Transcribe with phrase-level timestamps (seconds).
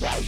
[0.00, 0.22] Hello,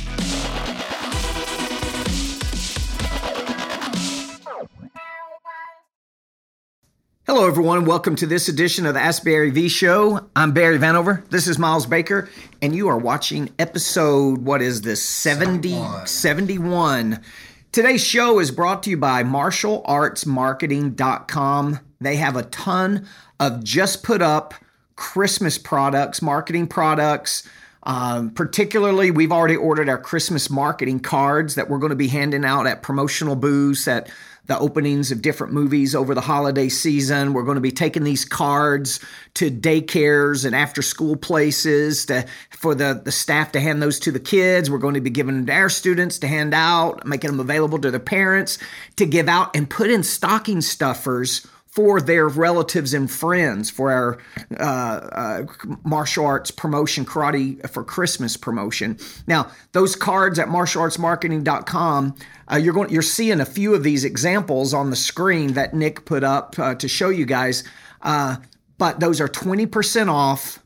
[7.47, 7.85] everyone.
[7.85, 10.29] Welcome to this edition of the Ask Barry V Show.
[10.35, 11.25] I'm Barry Vanover.
[11.31, 12.29] This is Miles Baker,
[12.61, 17.23] and you are watching episode, what is this, 70, 71.
[17.71, 21.79] Today's show is brought to you by martialartsmarketing.com.
[22.01, 23.07] They have a ton
[23.39, 24.53] of just put up
[24.97, 27.49] Christmas products, marketing products.
[27.83, 32.45] Um, particularly, we've already ordered our Christmas marketing cards that we're going to be handing
[32.45, 34.11] out at promotional booths at
[34.47, 37.33] the openings of different movies over the holiday season.
[37.33, 38.99] We're going to be taking these cards
[39.35, 44.13] to daycares and after school places to, for the, the staff to hand those to
[44.13, 44.69] the kids.
[44.69, 47.79] We're going to be giving them to our students to hand out, making them available
[47.79, 48.59] to their parents
[48.97, 54.19] to give out and put in stocking stuffers for their relatives and friends for our
[54.59, 55.43] uh, uh,
[55.85, 58.99] martial arts promotion, karate for Christmas promotion.
[59.27, 62.17] Now, those cards at martialartsmarketing.com,
[62.51, 66.05] uh, you're going, you're seeing a few of these examples on the screen that Nick
[66.05, 67.63] put up uh, to show you guys.
[68.03, 68.37] Uh,
[68.77, 70.59] but those are 20% off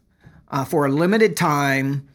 [0.48, 2.08] uh, for a limited time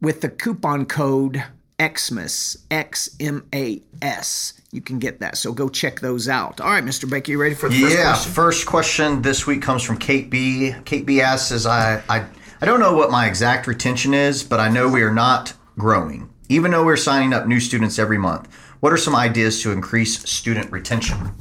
[0.00, 1.44] with the coupon code
[1.82, 5.36] Xmas, X M A S you can get that.
[5.36, 6.60] So go check those out.
[6.60, 7.08] All right, Mr.
[7.08, 8.30] Baker, you ready for the yeah, first question?
[8.30, 10.74] Yeah, first question this week comes from Kate B.
[10.84, 12.24] Kate B asks, "Is I, I
[12.60, 16.30] I don't know what my exact retention is, but I know we are not growing,
[16.48, 18.48] even though we're signing up new students every month.
[18.80, 21.32] What are some ideas to increase student retention?"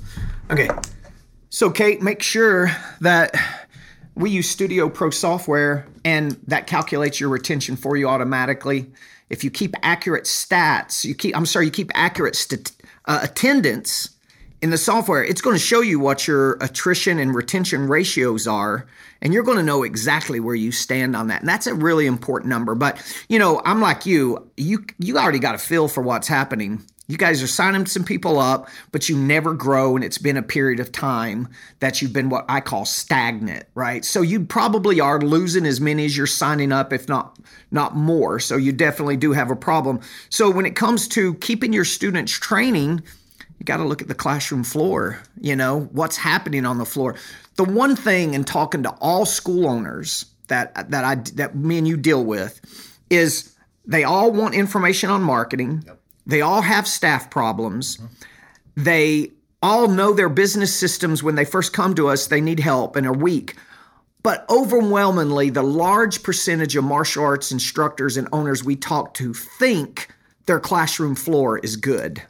[0.50, 0.70] Okay,
[1.50, 2.72] so Kate, make sure
[3.02, 3.36] that
[4.16, 8.92] we use Studio Pro software, and that calculates your retention for you automatically.
[9.30, 12.72] If you keep accurate stats, you keep I'm sorry, you keep accurate st-
[13.10, 14.12] uh, attendance
[14.62, 18.86] in the software, it's going to show you what your attrition and retention ratios are,
[19.22, 21.42] and you're going to know exactly where you stand on that.
[21.42, 22.76] And that's a really important number.
[22.76, 24.50] But you know, I'm like you.
[24.58, 26.84] You you already got a feel for what's happening.
[27.10, 30.44] You guys are signing some people up, but you never grow, and it's been a
[30.44, 31.48] period of time
[31.80, 34.06] that you've been what I call stagnant, right?
[34.06, 37.40] So you probably are losing as many as you're signing up, if not
[37.72, 38.40] not more.
[38.40, 40.02] So you definitely do have a problem.
[40.30, 43.02] So when it comes to keeping your students training,
[43.58, 45.20] you got to look at the classroom floor.
[45.42, 47.16] You know what's happening on the floor.
[47.56, 51.88] The one thing in talking to all school owners that that I that me and
[51.88, 52.62] you deal with
[53.10, 53.56] is
[53.88, 55.86] they all want information on marketing.
[55.88, 55.96] Yep
[56.30, 58.00] they all have staff problems.
[58.76, 59.32] They
[59.64, 63.08] all know their business systems when they first come to us, they need help and
[63.08, 63.56] are weak.
[64.22, 70.10] But overwhelmingly, the large percentage of martial arts instructors and owners we talk to think
[70.46, 72.22] their classroom floor is good.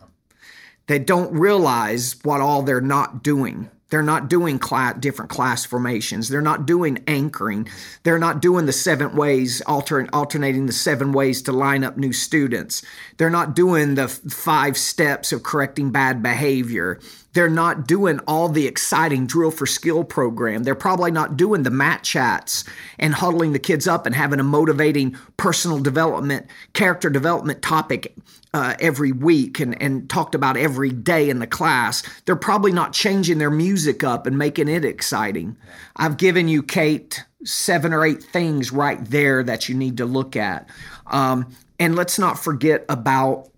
[0.88, 3.70] They don't realize what all they're not doing.
[3.89, 6.29] They're not doing class, different class formations.
[6.29, 7.67] They're not doing anchoring.
[8.03, 12.13] They're not doing the seven ways, alter, alternating the seven ways to line up new
[12.13, 12.83] students.
[13.17, 17.00] They're not doing the five steps of correcting bad behavior.
[17.33, 20.63] They're not doing all the exciting drill for skill program.
[20.63, 22.63] They're probably not doing the mat chats
[22.97, 28.16] and huddling the kids up and having a motivating personal development, character development topic
[28.54, 32.04] uh, every week and, and talked about every day in the class.
[32.26, 35.58] They're probably not changing their music up and making it exciting.
[35.96, 40.36] I've given you, Kate, seven or eight things right there that you need to look
[40.36, 40.68] at.
[41.08, 43.50] Um, and let's not forget about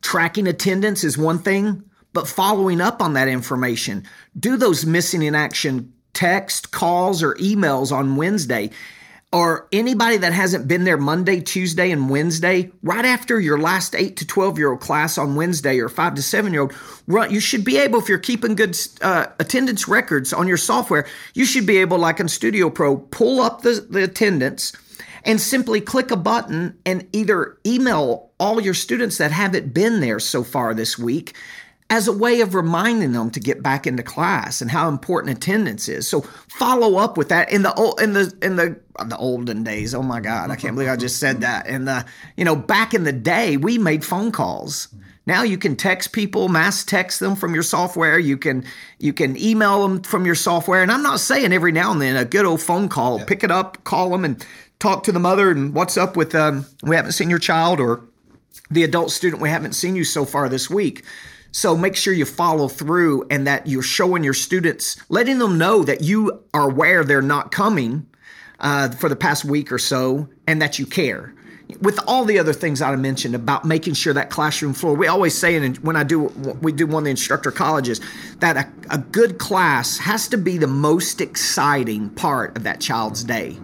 [0.00, 1.82] tracking attendance is one thing
[2.14, 4.04] but following up on that information.
[4.38, 8.70] Do those missing in action text, calls, or emails on Wednesday.
[9.34, 14.16] Or anybody that hasn't been there Monday, Tuesday, and Wednesday, right after your last 8
[14.18, 17.64] to 12 year old class on Wednesday or 5 to 7 year old, you should
[17.64, 21.78] be able, if you're keeping good uh, attendance records on your software, you should be
[21.78, 24.72] able, like in Studio Pro, pull up the, the attendance
[25.24, 30.20] and simply click a button and either email all your students that haven't been there
[30.20, 31.34] so far this week
[31.90, 35.88] as a way of reminding them to get back into class and how important attendance
[35.88, 36.08] is.
[36.08, 39.94] So follow up with that in the old in the in the the olden days.
[39.94, 41.66] Oh my God, I can't believe I just said that.
[41.66, 42.04] And the
[42.36, 44.88] you know back in the day, we made phone calls.
[45.26, 48.18] Now you can text people, mass text them from your software.
[48.18, 48.64] You can
[48.98, 50.82] you can email them from your software.
[50.82, 53.24] And I'm not saying every now and then a good old phone call, yeah.
[53.26, 54.44] pick it up, call them, and
[54.78, 58.02] talk to the mother and what's up with um, we haven't seen your child or
[58.70, 61.04] the adult student we haven't seen you so far this week.
[61.54, 65.84] So make sure you follow through and that you're showing your students, letting them know
[65.84, 68.08] that you are aware they're not coming
[68.58, 71.32] uh, for the past week or so and that you care.
[71.80, 75.32] With all the other things I mentioned about making sure that classroom floor, we always
[75.32, 76.24] say, and when I do,
[76.60, 78.00] we do one of the instructor colleges,
[78.40, 83.22] that a, a good class has to be the most exciting part of that child's
[83.22, 83.56] day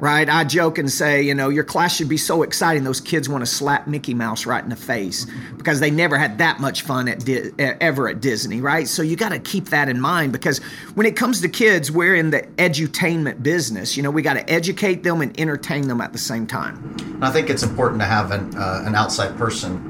[0.00, 0.28] right?
[0.28, 2.84] I joke and say, you know, your class should be so exciting.
[2.84, 5.26] Those kids want to slap Mickey Mouse right in the face
[5.56, 8.88] because they never had that much fun at Di- ever at Disney, right?
[8.88, 10.58] So you got to keep that in mind because
[10.94, 13.96] when it comes to kids, we're in the edutainment business.
[13.96, 16.96] You know, we got to educate them and entertain them at the same time.
[17.00, 19.89] And I think it's important to have an, uh, an outside person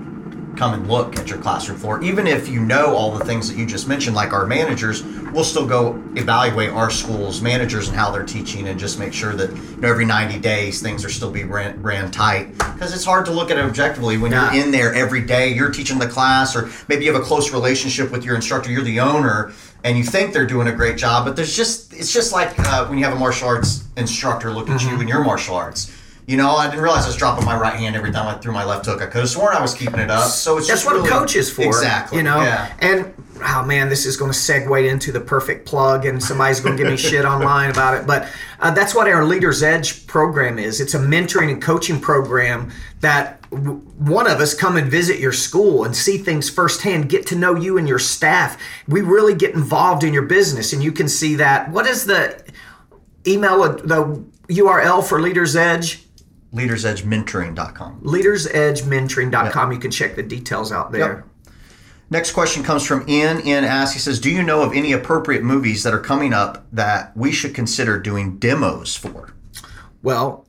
[0.60, 2.02] come and look at your classroom floor.
[2.04, 5.02] Even if you know all the things that you just mentioned, like our managers,
[5.32, 9.32] we'll still go evaluate our school's managers and how they're teaching and just make sure
[9.32, 12.50] that you know, every 90 days things are still being ran, ran tight.
[12.58, 14.52] Because it's hard to look at it objectively when Yeah.
[14.52, 17.54] you're in there every day, you're teaching the class, or maybe you have a close
[17.54, 19.52] relationship with your instructor, you're the owner.
[19.82, 22.84] And you think they're doing a great job, but there's just, it's just like uh,
[22.86, 25.90] when you have a martial arts instructor look at you in your martial arts.
[26.30, 28.52] You know, I didn't realize I was dropping my right hand every time I threw
[28.52, 29.02] my left hook.
[29.02, 30.30] I could have sworn I was keeping it up.
[30.30, 31.66] So it's That's just what really, a coach is for.
[31.66, 32.18] Exactly.
[32.18, 32.40] You know?
[32.40, 32.72] Yeah.
[32.78, 33.12] And
[33.42, 36.80] oh man, this is going to segue into the perfect plug, and somebody's going to
[36.80, 38.06] give me shit online about it.
[38.06, 38.28] But
[38.60, 40.80] uh, that's what our Leaders Edge program is.
[40.80, 45.32] It's a mentoring and coaching program that w- one of us come and visit your
[45.32, 48.56] school and see things firsthand, get to know you and your staff.
[48.86, 51.72] We really get involved in your business, and you can see that.
[51.72, 52.40] What is the
[53.26, 56.06] email, uh, the URL for Leaders Edge?
[56.54, 58.00] LeadersEdgeMentoring.com.
[58.02, 59.72] LeadersEdgeMentoring.com.
[59.72, 61.24] You can check the details out there.
[62.10, 63.46] Next question comes from Ian.
[63.46, 66.66] Ian asks, he says, Do you know of any appropriate movies that are coming up
[66.72, 69.32] that we should consider doing demos for?
[70.02, 70.46] Well,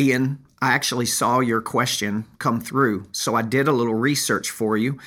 [0.00, 3.06] Ian, I actually saw your question come through.
[3.12, 4.98] So I did a little research for you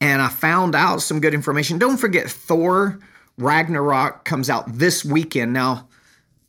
[0.00, 1.78] and I found out some good information.
[1.78, 2.98] Don't forget, Thor
[3.38, 5.52] Ragnarok comes out this weekend.
[5.52, 5.88] Now,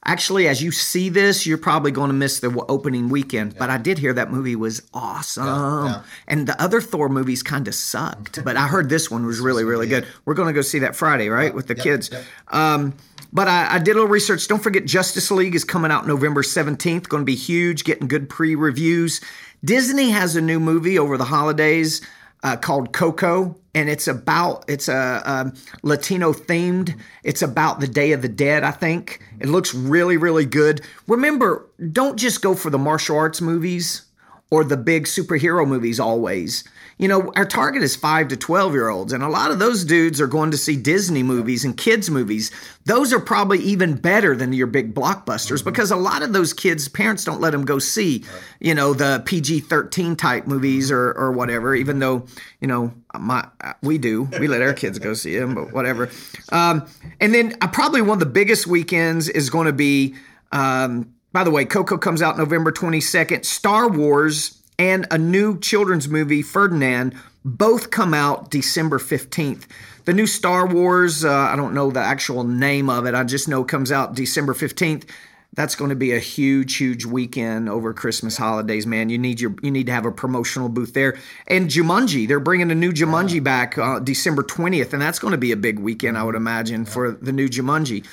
[0.06, 3.78] actually, as you see this, you're probably going to miss the opening weekend, but I
[3.78, 5.46] did hear that movie was awesome.
[5.86, 6.04] yeah.
[6.28, 9.64] And the other Thor movies kind of sucked, but I heard this one was really,
[9.64, 10.06] really good.
[10.26, 12.12] We're going to go see that Friday, right, with the kids.
[12.50, 12.94] Um,
[13.34, 14.48] but I, I did a little research.
[14.48, 17.10] Don't forget, Justice League is coming out November 17th.
[17.10, 19.22] Going to be huge, getting good pre reviews.
[19.64, 22.02] Disney has a new movie over the holidays
[22.46, 26.96] uh, called Coco, and it's about it's a um, Latino themed.
[27.24, 28.64] It's about the Day of the Dead.
[28.64, 30.82] I think it looks really, really good.
[31.08, 34.04] Remember, don't just go for the martial arts movies
[34.52, 36.64] or the big superhero movies always.
[36.98, 39.84] You know, our target is 5 to 12 year olds, and a lot of those
[39.84, 42.52] dudes are going to see Disney movies and kids' movies.
[42.86, 46.88] Those are probably even better than your big blockbusters because a lot of those kids,
[46.88, 48.24] parents don't let them go see,
[48.62, 52.28] you know, the PG 13 type movies or, or whatever, even though,
[52.62, 53.46] you know, my
[53.82, 54.24] we do.
[54.40, 56.10] We let our kids go see them, but whatever.
[56.50, 56.88] Um,
[57.20, 60.16] and then uh, probably one of the biggest weekends is going to be.
[60.54, 63.44] Um, by the way, Coco comes out November 22nd.
[63.44, 69.66] Star Wars and a new children's movie, Ferdinand, both come out December 15th.
[70.06, 73.48] The new Star Wars, uh, I don't know the actual name of it, I just
[73.48, 75.06] know it comes out December 15th.
[75.54, 79.08] That's going to be a huge, huge weekend over Christmas holidays, man.
[79.08, 81.18] You need your, you need to have a promotional booth there.
[81.48, 85.38] And Jumanji, they're bringing a new Jumanji back uh, December 20th, and that's going to
[85.38, 88.06] be a big weekend, I would imagine, for the new Jumanji.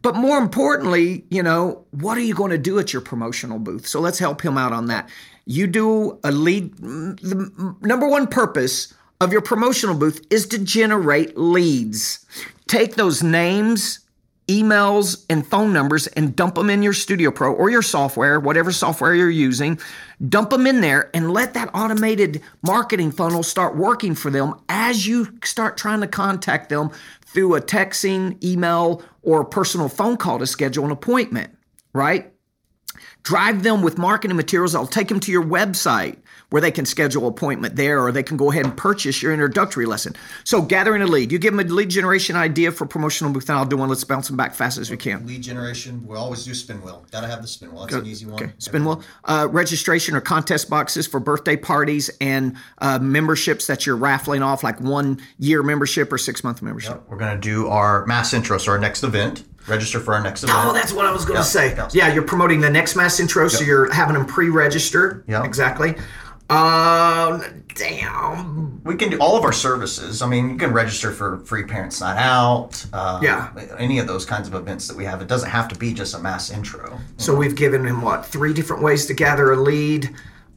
[0.00, 3.86] But more importantly, you know, what are you going to do at your promotional booth?
[3.86, 5.08] So let's help him out on that.
[5.44, 6.76] You do a lead.
[6.76, 12.24] The number one purpose of your promotional booth is to generate leads.
[12.66, 14.00] Take those names,
[14.48, 18.72] emails, and phone numbers and dump them in your Studio Pro or your software, whatever
[18.72, 19.78] software you're using.
[20.28, 25.06] Dump them in there and let that automated marketing funnel start working for them as
[25.06, 26.90] you start trying to contact them
[27.26, 31.56] through a texting, email, or a personal phone call to schedule an appointment,
[31.92, 32.31] right?
[33.22, 34.74] Drive them with marketing materials.
[34.74, 36.16] I'll take them to your website
[36.52, 39.32] where they can schedule an appointment there or they can go ahead and purchase your
[39.32, 40.14] introductory lesson.
[40.44, 41.32] So, gathering a lead.
[41.32, 43.88] You give them a lead generation idea for promotional booth, and I'll do one.
[43.88, 45.26] Let's bounce them back fast as we can.
[45.26, 47.06] Lead generation, we always do spin wheel.
[47.10, 47.82] Gotta have the spin wheel.
[47.82, 48.34] That's an easy one.
[48.34, 49.02] Okay, spin wheel.
[49.24, 54.62] Uh, registration or contest boxes for birthday parties and uh, memberships that you're raffling off,
[54.62, 57.02] like one year membership or six month membership.
[57.08, 59.44] We're gonna do our mass intro, so our next event.
[59.68, 60.58] Register for our next event.
[60.60, 61.74] Oh, that's what I was going to Yeah, say.
[61.74, 61.88] yeah.
[61.92, 65.24] Yeah, you're promoting the next mass intro, so you're having them pre-register.
[65.28, 65.44] Yeah.
[65.44, 65.94] exactly.
[66.50, 67.42] Um,
[67.74, 68.82] damn.
[68.84, 70.20] We can do all of our services.
[70.20, 72.84] I mean, you can register for free parents night out.
[72.92, 73.48] Uh, Yeah.
[73.78, 75.22] Any of those kinds of events that we have.
[75.22, 76.98] It doesn't have to be just a mass intro.
[77.16, 80.06] So we've given him what three different ways to gather a lead.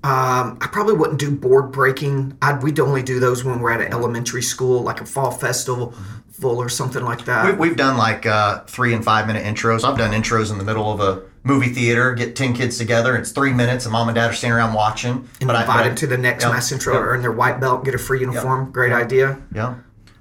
[0.03, 2.37] Um, I probably wouldn't do board breaking.
[2.41, 5.95] I'd, we'd only do those when we're at an elementary school, like a fall festival
[6.39, 7.45] full or something like that.
[7.57, 9.83] We, we've done like uh, three and five minute intros.
[9.83, 12.13] I've done intros in the middle of a movie theater.
[12.13, 13.15] Get ten kids together.
[13.15, 15.27] It's three minutes, and mom and dad are standing around watching.
[15.39, 16.99] and but I- invite I- them to the next yeah, mass intro, yeah.
[16.99, 18.71] earn their white belt, get a free uniform.
[18.71, 19.37] Great idea.
[19.53, 19.75] Yeah.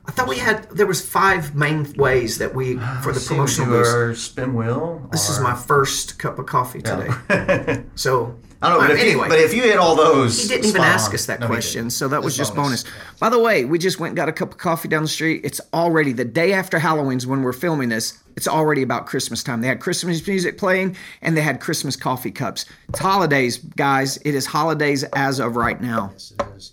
[0.06, 4.14] I thought we had there was five main ways that we for the promotional do
[4.14, 5.09] spin wheel.
[5.11, 7.85] This is my first cup of coffee today.
[7.94, 9.25] so I don't know, but, if anyway.
[9.25, 11.14] you, but if you hit all those, He didn't even ask on.
[11.14, 12.85] us that No, question, so that was just bonus.
[13.21, 15.42] By the way, we just went and got a cup of coffee down the street.
[15.44, 18.18] It's already the day after Halloween's when we're filming this.
[18.37, 19.61] It's already about Christmas time.
[19.61, 22.64] They had Christmas music playing and they had Christmas coffee cups.
[22.88, 24.16] It's holidays, guys.
[24.25, 26.11] It is holidays as of right now.
[26.14, 26.73] Yes, it is.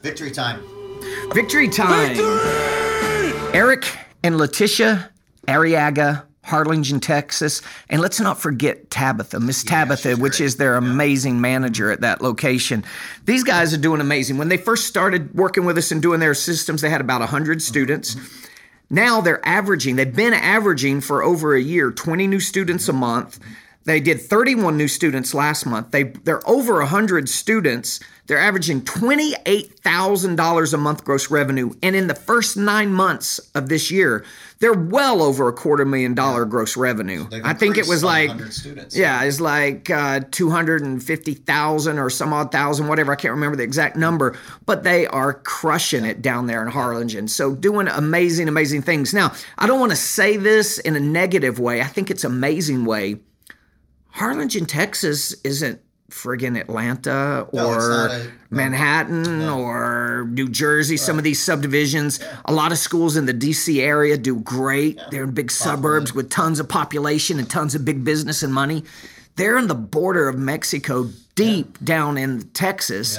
[0.00, 0.62] Victory time.
[1.32, 2.16] Victory time.
[3.54, 3.84] Eric
[4.22, 5.10] and Letitia
[5.48, 7.60] Arriaga, Harlingen, Texas.
[7.90, 12.84] And let's not forget Tabitha, Miss Tabitha, which is their amazing manager at that location.
[13.24, 14.38] These guys are doing amazing.
[14.38, 17.60] When they first started working with us and doing their systems, they had about 100
[17.60, 18.16] students.
[18.88, 23.40] Now they're averaging, they've been averaging for over a year 20 new students a month.
[23.84, 25.92] They did 31 new students last month.
[25.92, 28.00] They they're over 100 students.
[28.26, 33.90] They're averaging $28,000 a month gross revenue and in the first 9 months of this
[33.90, 34.24] year,
[34.58, 37.28] they're well over a quarter million dollar gross revenue.
[37.28, 38.96] they've I think it was like students.
[38.96, 43.12] Yeah, it's like uh, 250,000 or some odd thousand, whatever.
[43.12, 47.28] I can't remember the exact number, but they are crushing it down there in Harlingen.
[47.28, 49.12] So doing amazing, amazing things.
[49.12, 51.82] Now, I don't want to say this in a negative way.
[51.82, 53.20] I think it's amazing way.
[54.08, 58.30] Harlingen, Texas isn't friggin' Atlanta or not a- no.
[58.50, 62.20] Manhattan or New Jersey, some of these subdivisions.
[62.44, 65.00] A lot of schools in the DC area do great.
[65.10, 68.84] They're in big suburbs with tons of population and tons of big business and money.
[69.36, 73.18] They're in the border of Mexico, deep down in Texas.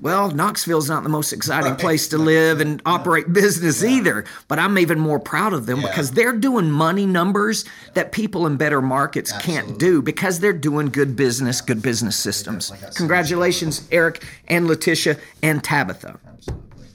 [0.00, 1.78] Well, Knoxville's not the most exciting Right.
[1.80, 5.88] place to live and operate business either, but I'm even more proud of them Yeah.
[5.88, 10.86] because they're doing money numbers that people in better markets can't do because they're doing
[10.88, 12.68] good business, good business systems.
[12.68, 16.18] definitely got some- Congratulations, Eric and Letitia and Tabitha.
[16.26, 16.86] Absolutely.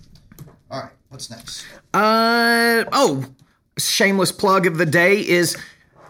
[0.69, 1.63] All right, what's next?
[1.93, 3.23] Uh oh,
[3.77, 5.55] shameless plug of the day is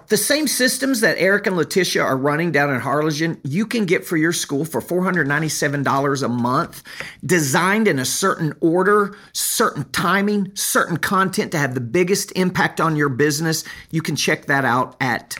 [0.07, 4.05] the same systems that Eric and Letitia are running down in Harlingen, you can get
[4.05, 6.83] for your school for $497 a month,
[7.25, 12.95] designed in a certain order, certain timing, certain content to have the biggest impact on
[12.95, 13.63] your business.
[13.91, 15.35] You can check that out at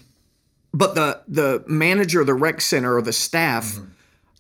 [0.74, 3.84] but the the manager of the rec center or the staff mm-hmm.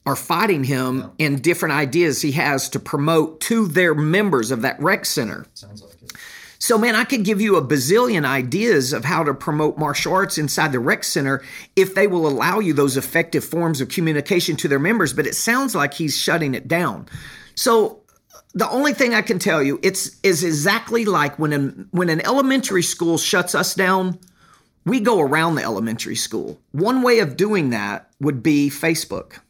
[0.04, 4.78] are fighting him in different ideas he has to promote to their members of that
[4.80, 5.46] rec center.
[5.54, 5.92] Sounds like.
[6.62, 10.38] So, man, I could give you a bazillion ideas of how to promote martial arts
[10.38, 11.42] inside the rec center
[11.74, 15.34] if they will allow you those effective forms of communication to their members, but it
[15.34, 17.08] sounds like he's shutting it down.
[17.56, 18.02] So,
[18.54, 22.24] the only thing I can tell you it's is exactly like when an when an
[22.24, 24.20] elementary school shuts us down,
[24.86, 26.60] we go around the elementary school.
[26.70, 29.40] One way of doing that would be Facebook.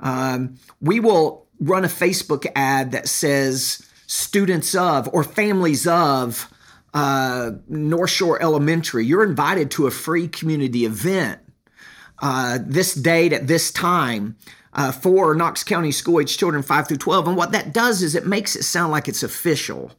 [0.00, 6.52] Um, we will run a Facebook ad that says students of or families of
[6.92, 11.40] uh, North Shore Elementary, you're invited to a free community event
[12.20, 14.36] uh, this date at this time
[14.74, 17.28] uh, for Knox County school age children 5 through 12.
[17.28, 19.92] And what that does is it makes it sound like it's official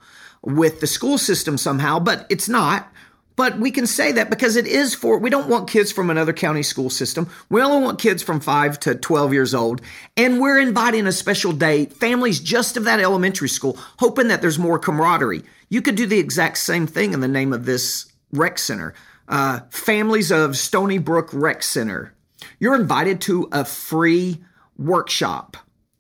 [0.44, 2.93] with the school system somehow, but it's not.
[3.36, 6.34] But we can say that because it is for, we don't want kids from another
[6.34, 7.30] county school system.
[7.50, 9.82] We only want kids from 5 to 12 years old.
[10.16, 14.60] And we're inviting a special day, families just of that elementary school, hoping that there's
[14.60, 15.44] more camaraderie.
[15.70, 18.94] You could do the exact same thing in the name of this rec center.
[19.28, 22.14] Uh, families of Stony Brook Rec Center.
[22.60, 24.44] You're invited to a free
[24.78, 25.58] workshop,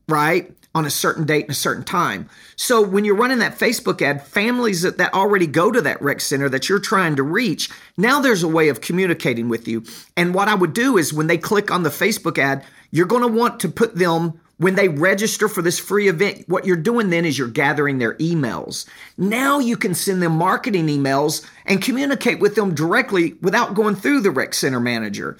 [0.07, 0.51] right?
[0.75, 2.27] On a certain date and a certain time.
[2.55, 6.19] So when you're running that Facebook ad, families that, that already go to that rec
[6.19, 9.83] center that you're trying to reach, now there's a way of communicating with you.
[10.17, 13.21] And what I would do is when they click on the Facebook ad, you're going
[13.21, 17.09] to want to put them when they register for this free event, what you're doing
[17.09, 18.85] then is you're gathering their emails.
[19.17, 24.21] Now you can send them marketing emails and communicate with them directly without going through
[24.21, 25.37] the rec center manager.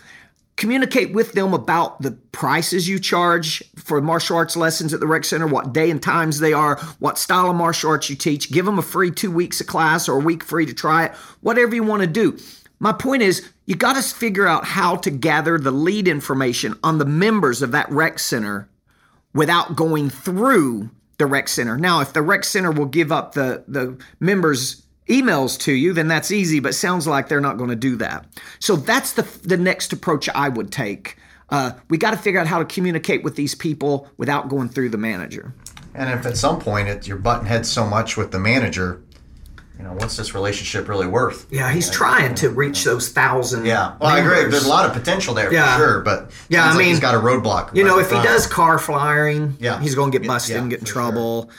[0.55, 5.25] Communicate with them about the prices you charge for martial arts lessons at the rec
[5.25, 8.51] center what day and times they are what style of martial arts you teach.
[8.51, 11.11] Give them a free two weeks of class or a week free to try it
[11.41, 12.37] whatever you want to do.
[12.79, 16.97] My point is you got to figure out how to gather the lead information on
[16.97, 18.69] the members of that rec center
[19.33, 21.77] without going through the rec center.
[21.77, 26.07] Now if the rec center will give up the the members emails to you, then
[26.07, 28.25] that's easy, but sounds like they're not going to do that.
[28.59, 31.17] So that's the, the next approach I would take.
[31.49, 34.89] Uh, we got to figure out how to communicate with these people without going through
[34.89, 35.53] the manager.
[35.93, 39.03] And if at some point it, you're button heads so much with the manager,
[39.77, 41.45] you know, what's this relationship really worth?
[41.51, 43.65] Yeah, he's trying to reach those thousand.
[43.65, 44.49] Yeah, well, I agree.
[44.49, 45.75] There's a lot of potential there Yeah.
[45.77, 47.75] for sure, but Yeah, I seems like mean, he's got a roadblock.
[47.75, 49.79] You know, right if he does car flying, Yeah.
[49.81, 51.49] he's going to get Yeah, busted and get in trouble.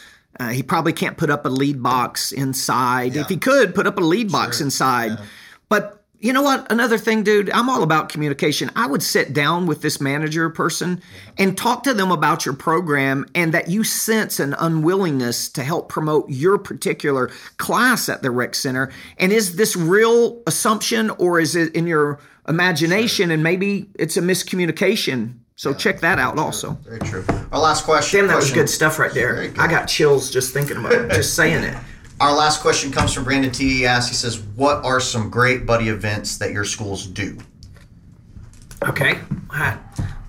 [0.40, 3.14] Uh, he probably can't put up a lead box inside.
[3.14, 3.22] Yeah.
[3.22, 4.66] If he could, put up a lead box Sure.
[4.66, 5.12] inside.
[5.12, 5.24] Yeah.
[5.68, 6.72] But you know what?
[6.72, 8.70] Another thing, dude, I'm all about communication.
[8.74, 11.02] I would sit down with this manager person
[11.36, 15.90] and talk to them about your program and that you sense an unwillingness to help
[15.90, 18.90] promote your particular class at the rec center.
[19.18, 24.22] And is this real assumption or is it in your imagination and maybe it's a
[24.22, 25.40] miscommunication?
[25.56, 26.73] So check that out also.
[26.84, 27.25] Very true.
[27.52, 28.20] Our last question.
[28.20, 29.52] Damn, that was good stuff right there.
[29.58, 31.76] I got chills just thinking about it, just saying it.
[32.20, 33.68] Our last question comes from Brandon T.
[33.68, 37.37] He asks, he says, What are some great buddy events that your schools do?
[38.84, 39.18] Okay.
[39.52, 39.78] Right.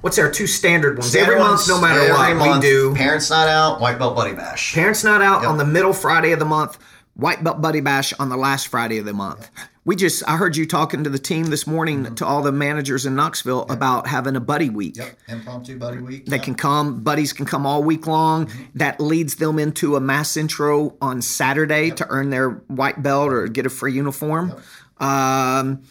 [0.01, 1.10] What's our two standard ones?
[1.10, 2.94] Standard every ones, month, no matter what, month, we do.
[2.96, 4.74] Parents Night Out, White Belt Buddy Bash.
[4.74, 6.77] Parents Night Out on the middle Friday of the month,
[7.15, 9.50] White Belt Buddy Bash on the last Friday of the month.
[9.86, 13.05] We just, I heard you talking to the team this morning to all the managers
[13.05, 14.98] in Knoxville about having a buddy week.
[14.98, 16.25] Yep, impromptu buddy week.
[16.25, 18.50] They can come, buddies can come all week long.
[18.74, 23.48] That leads them into a mass intro on Saturday to earn their white belt or
[23.48, 24.55] get a free uniform.
[24.98, 25.84] Um,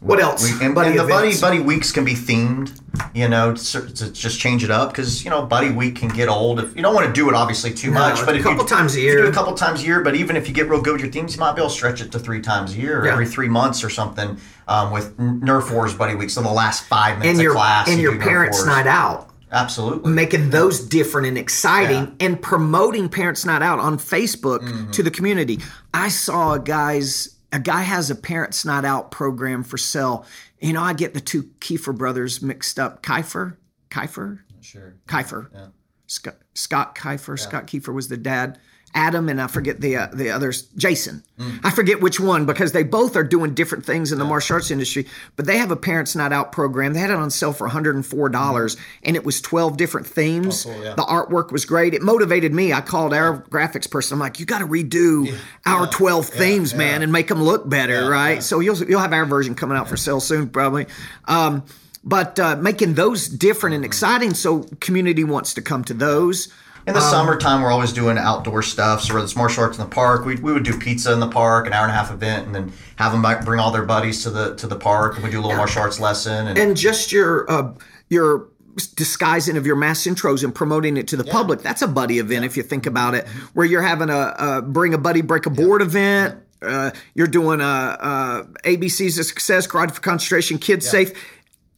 [0.00, 0.42] what else?
[0.42, 2.80] We, and, Buddy and the buddy buddy weeks can be themed,
[3.14, 6.28] you know, to, to just change it up because you know buddy week can get
[6.28, 6.58] old.
[6.60, 8.94] If you don't want to do it obviously too much, but a couple you, times
[8.96, 9.26] a you do year.
[9.26, 10.02] a couple times a year.
[10.02, 11.74] But even if you get real good with your teams, you might be able to
[11.74, 13.12] stretch it to three times a year, or Yeah.
[13.12, 14.36] every three months or something.
[14.66, 17.88] Um, with Nerf Wars buddy week, so the last five minutes and your of class
[17.88, 19.28] and you your parents' night out.
[19.52, 20.10] absolutely.
[20.10, 22.26] making those different and exciting Yeah.
[22.26, 24.90] and promoting Parents Night Out on Facebook Mm-hmm.
[24.92, 25.60] to the community.
[25.92, 30.26] I saw a guy's a guy has a Parents not Out program for sale.
[30.60, 33.00] You know, I get the two Kiefer brothers mixed up.
[33.02, 33.56] Kiefer,
[33.90, 34.96] Kiefer, Sure.
[35.06, 35.70] Kiefer,
[36.08, 37.38] Scott, Scott Kiefer.
[37.38, 38.58] Scott Kiefer was the dad.
[38.94, 40.62] Adam and I forget the uh, the others.
[40.76, 41.24] Jason.
[41.38, 41.58] Mm.
[41.64, 44.70] I forget which one because they both are doing different things in the martial arts
[44.70, 45.06] industry.
[45.34, 46.92] But they have a Parents Night Out program.
[46.94, 50.64] They had it on sale for 104 dollars, and it was 12 different themes.
[50.64, 50.94] Oh, cool, yeah.
[50.94, 51.92] The artwork was great.
[51.92, 52.72] It motivated me.
[52.72, 54.14] I called our graphics person.
[54.14, 58.08] I'm like, you got to redo our 12 themes, man, and make them look better,
[58.08, 58.42] right?
[58.42, 60.86] So you'll you'll have our version coming out for sale soon, probably.
[61.26, 61.64] Um,
[62.04, 63.76] but uh, making those different Mm-hmm.
[63.76, 66.52] and exciting, so community wants to come to those.
[66.86, 69.02] In the summertime, we're always doing outdoor stuff.
[69.02, 71.28] So whether it's martial arts in the park, we, we would do pizza in the
[71.28, 73.84] park, an hour and a half event, and then have them back, bring all their
[73.84, 76.46] buddies to the to the park, and we do a little martial arts lesson.
[76.46, 77.72] And, and just your uh,
[78.10, 78.48] your
[78.96, 82.44] disguising of your mass intros and promoting it to the public that's a buddy event
[82.44, 85.50] if you think about it where you're having a, a bring a buddy break a
[85.50, 91.12] board event uh, you're doing a, a abcs of success garage for concentration kids safe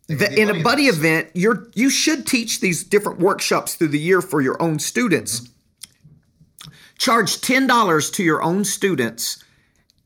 [0.08, 4.20] the, in a buddy event you're you should teach these different workshops through the year
[4.20, 5.48] for your own students.
[6.98, 9.42] Charge $10 to your own students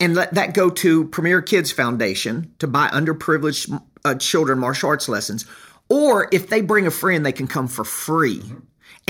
[0.00, 5.08] and let that go to Premier Kids Foundation to buy underprivileged uh, children martial arts
[5.08, 5.44] lessons.
[5.88, 8.42] Or if they bring a friend, they can come for free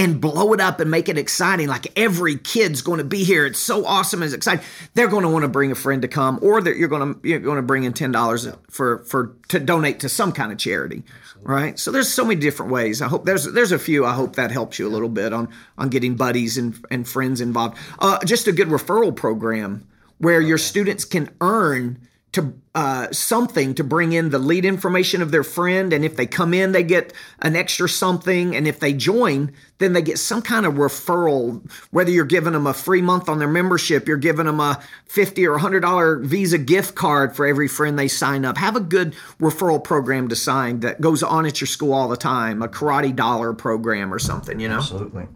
[0.00, 1.68] and blow it up and make it exciting.
[1.68, 3.44] Like every kid's going to be here.
[3.44, 4.22] It's so awesome.
[4.22, 4.64] It's exciting.
[4.94, 7.28] They're going to want to bring a friend to come, or that you're going to
[7.28, 10.58] you're going to bring in ten dollars for for to donate to some kind of
[10.58, 11.02] charity,
[11.42, 11.78] right?
[11.78, 13.02] So there's so many different ways.
[13.02, 14.06] I hope there's there's a few.
[14.06, 17.42] I hope that helps you a little bit on on getting buddies and and friends
[17.42, 17.76] involved.
[17.98, 19.86] Uh, just a good referral program
[20.16, 21.98] where your students can earn
[22.32, 26.26] to uh, something to bring in the lead information of their friend, and if they
[26.26, 30.40] come in, they get an extra something, and if they join, then they get some
[30.40, 31.68] kind of referral.
[31.90, 35.46] Whether you're giving them a free month on their membership, you're giving them a fifty
[35.46, 38.56] or hundred dollar Visa gift card for every friend they sign up.
[38.58, 42.16] Have a good referral program to sign that goes on at your school all the
[42.16, 44.60] time, a karate dollar program or something.
[44.60, 44.76] You know.
[44.76, 45.26] absolutely.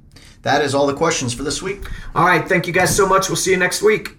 [0.43, 1.89] That is all the questions for this week.
[2.15, 3.29] All right, thank you guys so much.
[3.29, 4.19] We'll see you next week.